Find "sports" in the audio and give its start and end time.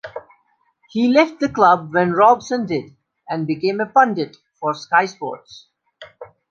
5.05-5.67